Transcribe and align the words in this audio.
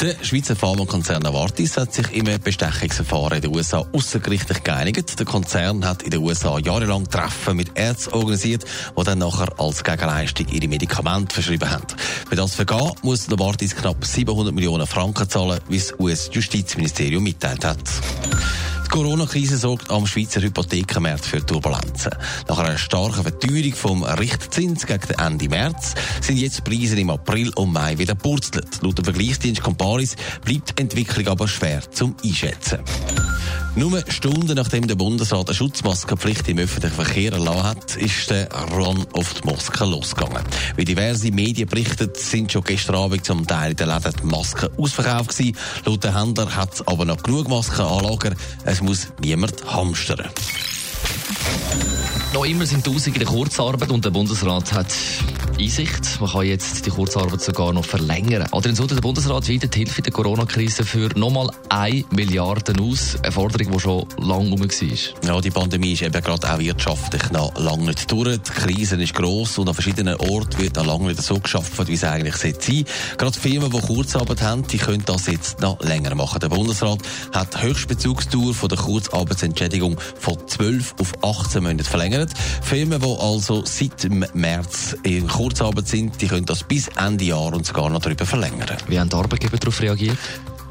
Der 0.00 0.14
Schweizer 0.22 0.54
Pharmakonzern 0.54 1.22
Novartis 1.22 1.78
hat 1.78 1.94
sich 1.94 2.12
im 2.12 2.26
Bestechungsverfahren 2.42 3.38
in 3.38 3.42
den 3.42 3.56
USA 3.56 3.82
außergerichtlich 3.94 4.62
geeinigt. 4.62 5.18
Der 5.18 5.24
Konzern 5.24 5.86
hat 5.86 6.02
in 6.02 6.10
den 6.10 6.20
USA 6.20 6.58
jahrelang 6.58 7.08
Treffen 7.08 7.56
mit 7.56 7.78
Ärzten 7.78 8.12
organisiert, 8.12 8.66
die 8.98 9.04
dann 9.04 9.18
nachher 9.18 9.58
als 9.58 9.82
Gegenleistung 9.82 10.48
ihre 10.48 10.68
Medikamente 10.68 11.32
verschrieben 11.32 11.70
haben. 11.70 11.86
Für 12.28 12.36
das 12.36 12.54
Vergehen 12.54 12.92
muss 13.02 13.28
Novartis 13.28 13.74
knapp 13.74 14.04
700 14.04 14.54
Millionen 14.54 14.86
Franken 14.86 15.30
zahlen, 15.30 15.60
wie 15.68 15.78
das 15.78 15.98
US-Justizministerium 15.98 17.22
mitteilt 17.22 17.64
hat. 17.64 17.80
Die 18.86 18.90
Corona-Krise 18.90 19.58
sorgt 19.58 19.90
am 19.90 20.06
Schweizer 20.06 20.40
Hypothekenmarkt 20.40 21.26
für 21.26 21.44
Turbulenzen. 21.44 22.12
Nach 22.48 22.58
einer 22.58 22.78
starken 22.78 23.24
Verteuerung 23.24 23.74
vom 23.74 24.04
Richtzins 24.04 24.86
gegen 24.86 25.10
Ende 25.18 25.48
März 25.48 25.94
sind 26.20 26.36
jetzt 26.36 26.58
die 26.58 26.62
Preise 26.62 26.98
im 26.98 27.10
April 27.10 27.50
und 27.56 27.72
Mai 27.72 27.98
wieder 27.98 28.14
purzelt. 28.14 28.80
Laut 28.82 28.96
dem 28.96 29.04
Vergleichsdienst 29.04 29.60
Comparis 29.60 30.14
bleibt 30.44 30.78
die 30.78 30.82
Entwicklung 30.82 31.26
aber 31.26 31.48
schwer 31.48 31.82
zum 31.90 32.14
Einschätzen. 32.24 32.78
Nur 33.74 34.02
Stunden 34.08 34.54
nachdem 34.54 34.86
der 34.86 34.94
Bundesrat 34.94 35.48
eine 35.48 35.54
Schutzmaskenpflicht 35.54 36.48
im 36.48 36.58
öffentlichen 36.58 36.94
Verkehr 36.94 37.32
erlassen 37.32 37.62
hat, 37.62 37.96
ist 37.96 38.30
der 38.30 38.48
Run 38.72 39.06
auf 39.12 39.34
die 39.34 39.46
Masken 39.46 39.90
losgegangen. 39.90 40.42
Wie 40.76 40.84
diverse 40.84 41.30
Medien 41.30 41.68
berichten, 41.68 42.10
sind 42.14 42.52
schon 42.52 42.64
gestern 42.64 42.96
Abend 42.96 43.24
zum 43.24 43.46
Teil 43.46 43.72
in 43.72 43.76
den 43.76 43.88
Läden 43.88 44.12
die 44.22 44.26
Masken 44.26 44.70
ausverkauft 44.78 45.36
gewesen. 45.36 45.56
Laut 45.84 46.04
den 46.04 46.18
Händler 46.18 46.56
hat 46.56 46.74
es 46.74 46.86
aber 46.86 47.04
noch 47.04 47.22
genug 47.22 47.48
Masken 47.48 47.82
an 47.82 48.04
Lager. 48.04 48.34
Es 48.64 48.80
muss 48.80 49.08
niemand 49.20 49.64
hamstern. 49.66 50.30
Noch 52.36 52.44
immer 52.44 52.66
sind 52.66 52.84
Tausende 52.84 53.18
in 53.18 53.24
der 53.24 53.34
Kurzarbeit 53.34 53.90
und 53.90 54.04
der 54.04 54.10
Bundesrat 54.10 54.70
hat 54.74 54.94
Einsicht. 55.58 56.20
Man 56.20 56.30
kann 56.30 56.44
jetzt 56.44 56.84
die 56.84 56.90
Kurzarbeit 56.90 57.40
sogar 57.40 57.72
noch 57.72 57.86
verlängern. 57.86 58.46
Adrian 58.52 58.76
Sutter, 58.76 58.94
der 58.94 59.00
Bundesrat 59.00 59.48
weitet 59.48 59.74
die 59.74 59.78
Hilfe 59.78 59.98
in 59.98 60.04
der 60.04 60.12
Corona-Krise 60.12 60.84
für 60.84 61.08
nochmal 61.18 61.48
1 61.70 62.04
Milliarde 62.10 62.74
aus. 62.78 63.16
Eine 63.22 63.32
Forderung, 63.32 63.72
die 63.72 63.80
schon 63.80 64.06
lange 64.18 64.50
rum 64.50 64.60
war. 64.60 65.28
Ja, 65.34 65.40
die 65.40 65.50
Pandemie 65.50 65.94
ist 65.94 66.02
eben 66.02 66.22
gerade 66.22 66.52
auch 66.52 66.58
wirtschaftlich 66.58 67.30
noch 67.30 67.58
lange 67.58 67.86
nicht 67.86 68.12
durch. 68.12 68.36
Die 68.36 68.50
Krise 68.50 68.96
ist 68.96 69.14
gross 69.14 69.56
und 69.56 69.68
an 69.68 69.74
verschiedenen 69.74 70.16
Orten 70.16 70.58
wird 70.58 70.78
auch 70.78 70.84
lange 70.84 71.08
nicht 71.08 71.22
so 71.22 71.38
geschafft, 71.38 71.88
wie 71.88 71.94
es 71.94 72.04
eigentlich 72.04 72.36
sein 72.36 72.52
sollte. 72.60 72.84
Gerade 73.16 73.38
Firmen, 73.38 73.70
die 73.70 73.80
Kurzarbeit 73.80 74.42
haben, 74.42 74.66
die 74.66 74.76
können 74.76 75.02
das 75.06 75.26
jetzt 75.26 75.60
noch 75.60 75.80
länger 75.80 76.14
machen. 76.14 76.40
Der 76.40 76.50
Bundesrat 76.50 76.98
hat 77.32 77.54
die 77.54 77.62
Höchstbezugsdauer 77.62 78.52
von 78.52 78.68
der 78.68 78.76
Kurzarbeitsentschädigung 78.76 79.98
von 80.18 80.36
12 80.46 80.96
auf 81.00 81.24
18 81.24 81.62
Monate 81.62 81.84
verlängert. 81.84 82.25
Firmen, 82.62 83.00
die 83.00 83.16
also 83.18 83.64
seit 83.64 84.08
März 84.34 84.96
in 85.02 85.26
Kurzarbeit 85.28 85.88
sind, 85.88 86.20
die 86.20 86.28
können 86.28 86.46
das 86.46 86.62
bis 86.62 86.88
Ende 86.88 87.24
Jahr 87.24 87.52
und 87.52 87.66
sogar 87.66 87.90
noch 87.90 88.00
darüber 88.00 88.26
verlängern. 88.26 88.76
Wie 88.88 88.98
haben 88.98 89.08
die 89.08 89.16
Arbeitgeber 89.16 89.56
darauf 89.58 89.80
reagiert? 89.80 90.18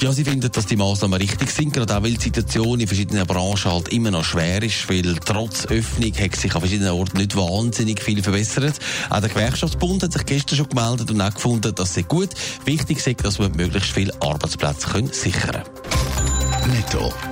Ja, 0.00 0.12
sie 0.12 0.24
finden, 0.24 0.50
dass 0.50 0.64
die 0.64 0.76
Maßnahmen 0.76 1.20
richtig 1.20 1.50
sind, 1.50 1.74
gerade 1.74 1.94
auch 1.94 2.02
weil 2.02 2.14
die 2.14 2.22
Situation 2.22 2.80
in 2.80 2.86
verschiedenen 2.86 3.26
Branchen 3.26 3.70
halt 3.70 3.88
immer 3.88 4.10
noch 4.10 4.24
schwer 4.24 4.62
ist, 4.62 4.88
weil 4.88 5.16
trotz 5.16 5.66
Öffnung 5.66 6.12
hat 6.14 6.36
sich 6.36 6.54
an 6.54 6.60
verschiedenen 6.60 6.92
Orten 6.92 7.18
nicht 7.18 7.36
wahnsinnig 7.36 8.02
viel 8.02 8.22
verbessert. 8.22 8.78
Auch 9.10 9.20
der 9.20 9.28
Gewerkschaftsbund 9.28 10.02
hat 10.02 10.14
sich 10.14 10.24
gestern 10.24 10.56
schon 10.56 10.70
gemeldet 10.70 11.10
und 11.10 11.20
auch 11.20 11.34
gefunden, 11.34 11.74
dass 11.74 11.98
es 11.98 12.08
gut 12.08 12.30
wichtig 12.64 13.06
ist, 13.06 13.24
dass 13.24 13.38
wir 13.38 13.50
möglichst 13.50 13.90
viele 13.90 14.14
Arbeitsplätze 14.22 14.88
können 14.88 15.12
sichern 15.12 15.64
können. 15.64 16.72
Netto. 16.72 17.12